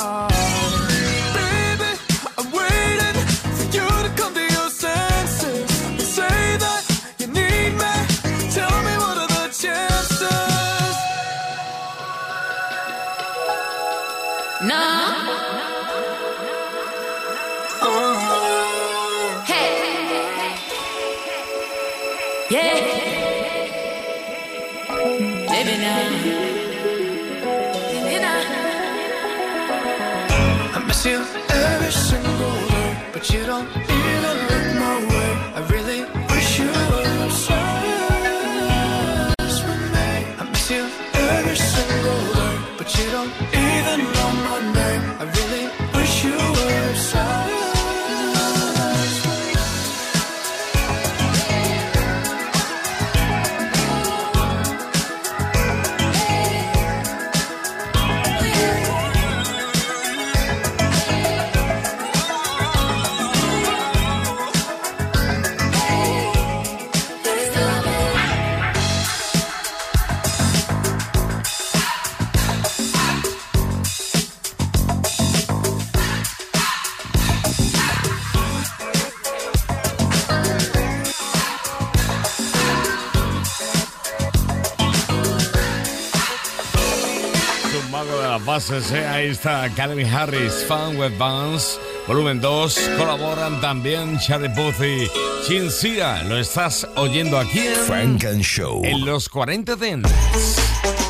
[88.71, 89.05] ¿Eh?
[89.05, 92.91] ahí está Calvin Harris, Fan Web Bands, volumen 2.
[92.97, 95.09] Colaboran también Charlie Puth y
[95.45, 96.23] Chin Sia.
[96.23, 98.81] Lo estás oyendo aquí en Frank and Show.
[98.85, 101.00] En los 40 Dents.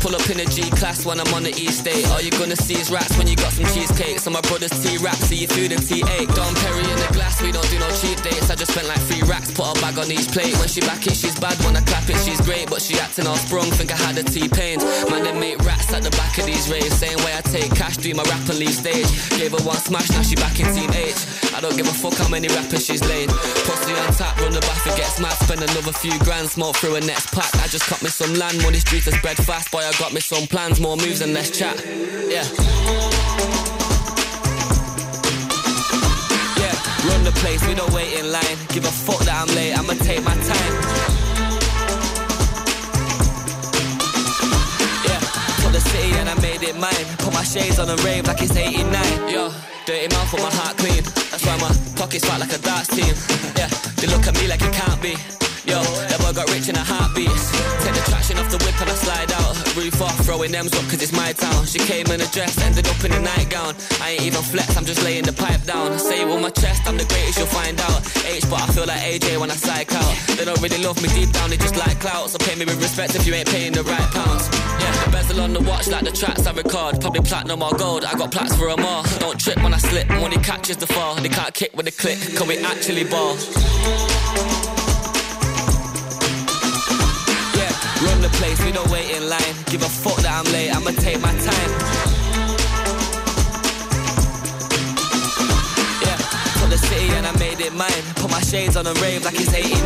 [0.00, 2.06] Pull up in a G-class when I'm on the East State.
[2.10, 4.18] All you gonna see is rats when you got some cheesecake.
[4.18, 6.34] So my brother's T-rap, see you through the T8.
[6.34, 8.50] Don Perry in the glass, we don't do no cheap dates.
[8.50, 10.56] I just spent like three racks, put a bag on each plate.
[10.58, 11.58] When she back it, she's bad.
[11.64, 12.70] When I clap it, she's great.
[12.70, 14.78] But she acting all sprung, think I had a T-pain.
[15.10, 16.94] Man, they make rats at the back of these raves.
[16.94, 19.08] Same way I take cash, do my rap and leave stage.
[19.38, 21.47] Gave her one smash, now she back in Team H.
[21.54, 23.28] I don't give a fuck how many rappers she's laid.
[23.28, 25.42] Pussy on tap, run the bath and get smacked.
[25.42, 27.52] Spend another few grand, smoke through a next pack.
[27.56, 29.70] I just cut me some land, money streets are spread fast.
[29.70, 31.76] Boy, I got me some plans, more moves and less chat.
[32.28, 32.44] Yeah.
[36.56, 36.74] Yeah,
[37.08, 38.56] run the place, we don't wait in line.
[38.68, 41.17] Give a fuck that I'm late, I'ma take my time.
[45.78, 47.06] the city and I made it mine.
[47.18, 48.84] Put my shades on and rave like it's 89.
[49.28, 49.50] Yo,
[49.86, 51.02] dirty mouth with my heart clean.
[51.30, 53.14] That's why my pockets fat like a darts team.
[53.56, 53.68] Yeah,
[53.98, 55.47] they look at me like it can't be.
[55.68, 57.28] Yo, that boy got rich in a heartbeat.
[57.84, 59.52] Take the traction off the whip and I slide out.
[59.76, 61.68] Roof off, throwing them up cause it's my town.
[61.68, 63.76] She came in a dress, ended up in a nightgown.
[64.00, 65.98] I ain't even flex, I'm just laying the pipe down.
[65.98, 68.00] Say it with my chest, I'm the greatest, you'll find out.
[68.24, 70.14] H, but I feel like AJ when I psych out.
[70.40, 72.30] They don't really love me deep down, they just like clout.
[72.32, 74.48] So pay me with respect if you ain't paying the right pounds.
[74.80, 76.96] Yeah, bezel on the watch like the tracks I record.
[77.04, 79.04] Probably platinum or gold, I got plaques for 'em all.
[79.20, 81.16] Don't trip when I slip, money catches the fall.
[81.16, 83.36] They can't kick with a click, cause we actually ball.
[88.30, 89.54] The place, we don't wait in line.
[89.66, 91.70] Give a fuck that I'm late, I'ma take my time.
[96.04, 96.16] Yeah,
[96.58, 98.02] took the city and I made it mine.
[98.16, 99.78] Put my shades on and rave like it's 89.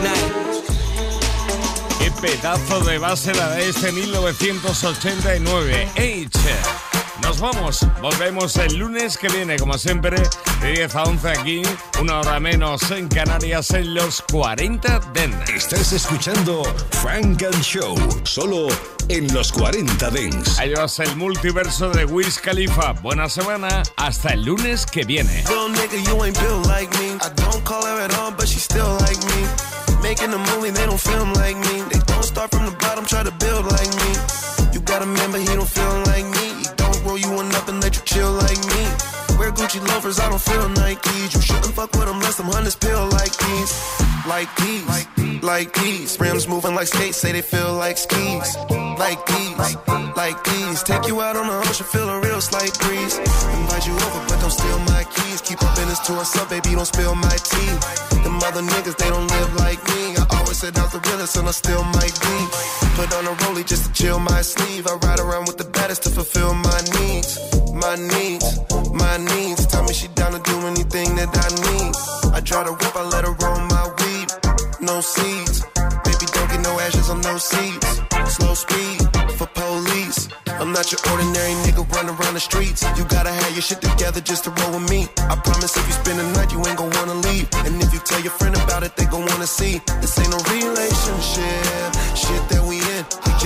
[1.98, 5.88] Qué pedazo de base la de este 1989.
[5.96, 6.91] H.
[7.22, 10.20] Nos vamos, volvemos el lunes que viene, como siempre,
[10.60, 11.62] de 10 a 11 aquí,
[12.00, 15.50] una hora menos en Canarias en los 40 Dents.
[15.50, 17.94] Estás escuchando Frank and Show,
[18.24, 18.66] solo
[19.08, 20.58] en los 40 Dents.
[20.58, 22.92] Ahí vas el multiverso de Wiz Khalifa.
[22.92, 25.44] Buena semana, hasta el lunes que viene.
[30.02, 31.80] Making a movie, they don't film like me.
[31.88, 34.10] They don't start from the bottom, try to build like me.
[34.72, 36.31] You got a man, but he don't feel like me.
[38.12, 38.82] Chill like me.
[39.38, 41.34] Wear Gucci loafers, I don't feel Nikes.
[41.34, 43.72] You shouldn't fuck with them unless them hunters peel like these.
[44.28, 46.20] Like these, like these.
[46.20, 48.56] Rims moving like skates, say they feel like skis.
[48.98, 49.76] Like these,
[50.14, 50.82] like these.
[50.82, 53.18] Take you out on the ocean, feel a real slight breeze.
[53.18, 55.40] Invite you over, but don't steal my keys.
[55.40, 57.72] Keep up business to us up, baby, don't spill my tea.
[58.22, 60.14] Them other niggas, they don't live like me.
[60.30, 62.36] I said I was the realest, and I still might be.
[62.94, 64.86] Put on a rollie just to chill my sleeve.
[64.86, 67.30] I ride around with the baddest to fulfill my needs.
[67.84, 68.46] My needs,
[68.94, 69.66] my needs.
[69.66, 71.92] Tell me she down to do anything that I need.
[72.36, 74.28] I try to rip, I let her roll my weed.
[74.80, 75.56] No seeds.
[76.06, 77.90] Baby, don't get no ashes on no seeds.
[78.36, 80.28] Slow speed for police.
[80.46, 82.82] I'm not your ordinary nigga running around the streets.
[82.96, 85.08] You gotta have your shit together just to roll with me.
[85.30, 87.48] I promise if you spend the night, you ain't gon' wanna leave.
[87.64, 89.80] And if you tell your friend about it, they gon' wanna see.
[90.00, 91.88] This ain't no relationship.
[92.14, 92.81] Shit that we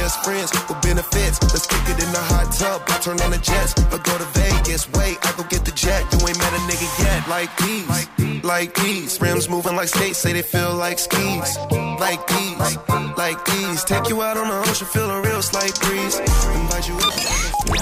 [0.07, 1.42] just friends with benefits.
[1.52, 2.78] Let's kick it in the hot tub.
[2.86, 3.74] I turn on the jets.
[3.90, 4.86] I go to Vegas.
[4.94, 6.02] Wait, I go get the jet.
[6.12, 7.26] You ain't met a nigga yet.
[7.26, 9.20] Like these, like these.
[9.20, 11.59] Rims moving like skates, say they feel like skis.
[11.98, 12.78] Like these,
[13.18, 13.82] like these.
[13.82, 16.20] Take you out on the ocean, feel a real slight breeze.
[16.54, 16.98] Invite you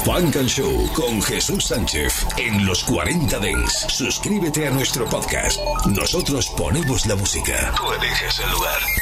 [0.05, 3.89] Funk and Show con Jesús Sánchez en los 40 Dance.
[3.89, 5.59] Suscríbete a nuestro podcast.
[5.87, 7.73] Nosotros ponemos la música.
[7.77, 8.95] Tú eliges el lugar.